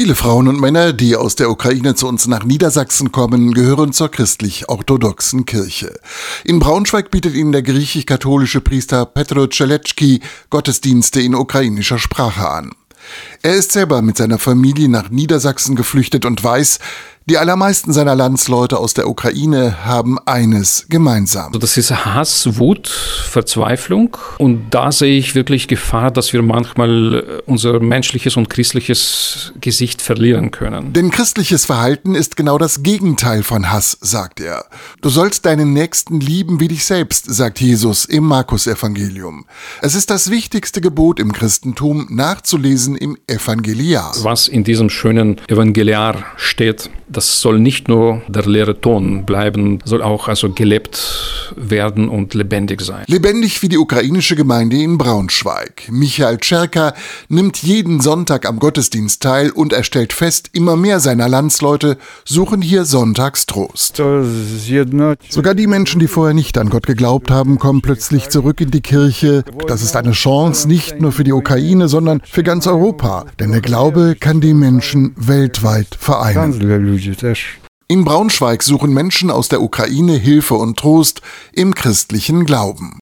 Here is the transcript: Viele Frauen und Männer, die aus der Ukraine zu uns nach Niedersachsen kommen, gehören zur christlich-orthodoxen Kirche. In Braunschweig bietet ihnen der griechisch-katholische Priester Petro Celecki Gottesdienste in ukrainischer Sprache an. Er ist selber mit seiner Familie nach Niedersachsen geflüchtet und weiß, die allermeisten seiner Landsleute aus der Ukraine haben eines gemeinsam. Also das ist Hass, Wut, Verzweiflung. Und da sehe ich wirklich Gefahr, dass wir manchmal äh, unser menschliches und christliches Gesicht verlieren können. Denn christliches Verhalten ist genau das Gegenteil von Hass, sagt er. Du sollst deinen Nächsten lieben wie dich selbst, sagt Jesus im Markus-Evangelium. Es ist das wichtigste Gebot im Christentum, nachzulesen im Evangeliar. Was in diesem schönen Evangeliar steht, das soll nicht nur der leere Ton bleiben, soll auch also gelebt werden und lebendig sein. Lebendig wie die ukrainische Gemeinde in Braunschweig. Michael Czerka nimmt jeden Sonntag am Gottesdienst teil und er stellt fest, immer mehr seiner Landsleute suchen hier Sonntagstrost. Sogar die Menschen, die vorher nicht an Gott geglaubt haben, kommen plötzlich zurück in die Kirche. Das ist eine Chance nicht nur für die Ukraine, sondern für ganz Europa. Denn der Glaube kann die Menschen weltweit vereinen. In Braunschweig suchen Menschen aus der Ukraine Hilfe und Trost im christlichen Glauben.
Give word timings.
Viele 0.00 0.14
Frauen 0.14 0.48
und 0.48 0.58
Männer, 0.58 0.94
die 0.94 1.14
aus 1.14 1.36
der 1.36 1.50
Ukraine 1.50 1.94
zu 1.94 2.08
uns 2.08 2.26
nach 2.26 2.42
Niedersachsen 2.42 3.12
kommen, 3.12 3.52
gehören 3.52 3.92
zur 3.92 4.10
christlich-orthodoxen 4.10 5.44
Kirche. 5.44 6.00
In 6.42 6.58
Braunschweig 6.58 7.10
bietet 7.10 7.34
ihnen 7.34 7.52
der 7.52 7.60
griechisch-katholische 7.60 8.62
Priester 8.62 9.04
Petro 9.04 9.46
Celecki 9.46 10.22
Gottesdienste 10.48 11.20
in 11.20 11.34
ukrainischer 11.34 11.98
Sprache 11.98 12.48
an. 12.48 12.70
Er 13.42 13.56
ist 13.56 13.72
selber 13.72 14.00
mit 14.00 14.16
seiner 14.16 14.38
Familie 14.38 14.88
nach 14.88 15.10
Niedersachsen 15.10 15.76
geflüchtet 15.76 16.24
und 16.24 16.42
weiß, 16.42 16.78
die 17.26 17.38
allermeisten 17.38 17.92
seiner 17.92 18.14
Landsleute 18.14 18.78
aus 18.78 18.94
der 18.94 19.08
Ukraine 19.08 19.84
haben 19.84 20.18
eines 20.26 20.86
gemeinsam. 20.88 21.46
Also 21.46 21.58
das 21.58 21.76
ist 21.76 22.04
Hass, 22.04 22.58
Wut, 22.58 22.88
Verzweiflung. 22.88 24.16
Und 24.38 24.70
da 24.70 24.90
sehe 24.90 25.18
ich 25.18 25.34
wirklich 25.34 25.68
Gefahr, 25.68 26.10
dass 26.10 26.32
wir 26.32 26.42
manchmal 26.42 27.14
äh, 27.14 27.42
unser 27.46 27.78
menschliches 27.80 28.36
und 28.36 28.50
christliches 28.50 29.52
Gesicht 29.60 30.02
verlieren 30.02 30.50
können. 30.50 30.92
Denn 30.92 31.10
christliches 31.10 31.66
Verhalten 31.66 32.14
ist 32.14 32.36
genau 32.36 32.58
das 32.58 32.82
Gegenteil 32.82 33.42
von 33.42 33.70
Hass, 33.70 33.98
sagt 34.00 34.40
er. 34.40 34.64
Du 35.00 35.08
sollst 35.08 35.46
deinen 35.46 35.72
Nächsten 35.72 36.20
lieben 36.20 36.58
wie 36.58 36.68
dich 36.68 36.84
selbst, 36.84 37.32
sagt 37.32 37.60
Jesus 37.60 38.06
im 38.06 38.24
Markus-Evangelium. 38.24 39.46
Es 39.82 39.94
ist 39.94 40.10
das 40.10 40.30
wichtigste 40.30 40.80
Gebot 40.80 41.20
im 41.20 41.32
Christentum, 41.32 42.06
nachzulesen 42.10 42.96
im 42.96 43.16
Evangeliar. 43.26 44.12
Was 44.22 44.48
in 44.48 44.64
diesem 44.64 44.90
schönen 44.90 45.40
Evangeliar 45.48 46.24
steht, 46.36 46.90
das 47.10 47.40
soll 47.40 47.58
nicht 47.58 47.88
nur 47.88 48.22
der 48.28 48.46
leere 48.46 48.80
Ton 48.80 49.24
bleiben, 49.24 49.80
soll 49.84 50.02
auch 50.02 50.28
also 50.28 50.50
gelebt 50.50 51.39
werden 51.56 52.08
und 52.08 52.34
lebendig 52.34 52.80
sein. 52.80 53.04
Lebendig 53.06 53.62
wie 53.62 53.68
die 53.68 53.78
ukrainische 53.78 54.36
Gemeinde 54.36 54.76
in 54.76 54.98
Braunschweig. 54.98 55.88
Michael 55.90 56.38
Czerka 56.38 56.94
nimmt 57.28 57.62
jeden 57.62 58.00
Sonntag 58.00 58.46
am 58.46 58.58
Gottesdienst 58.58 59.22
teil 59.22 59.50
und 59.50 59.72
er 59.72 59.84
stellt 59.84 60.12
fest, 60.12 60.50
immer 60.52 60.76
mehr 60.76 61.00
seiner 61.00 61.28
Landsleute 61.28 61.98
suchen 62.24 62.62
hier 62.62 62.84
Sonntagstrost. 62.84 63.96
Sogar 63.96 65.54
die 65.54 65.66
Menschen, 65.66 66.00
die 66.00 66.08
vorher 66.08 66.34
nicht 66.34 66.58
an 66.58 66.70
Gott 66.70 66.86
geglaubt 66.86 67.30
haben, 67.30 67.58
kommen 67.58 67.82
plötzlich 67.82 68.28
zurück 68.28 68.60
in 68.60 68.70
die 68.70 68.80
Kirche. 68.80 69.44
Das 69.66 69.82
ist 69.82 69.96
eine 69.96 70.12
Chance 70.12 70.68
nicht 70.68 71.00
nur 71.00 71.12
für 71.12 71.24
die 71.24 71.32
Ukraine, 71.32 71.88
sondern 71.88 72.22
für 72.24 72.42
ganz 72.42 72.66
Europa. 72.66 73.26
Denn 73.38 73.52
der 73.52 73.60
Glaube 73.60 74.16
kann 74.18 74.40
die 74.40 74.54
Menschen 74.54 75.14
weltweit 75.16 75.96
vereinen. 75.98 76.52
In 77.90 78.04
Braunschweig 78.04 78.62
suchen 78.62 78.94
Menschen 78.94 79.32
aus 79.32 79.48
der 79.48 79.60
Ukraine 79.60 80.12
Hilfe 80.12 80.54
und 80.54 80.78
Trost 80.78 81.22
im 81.52 81.74
christlichen 81.74 82.44
Glauben. 82.44 82.98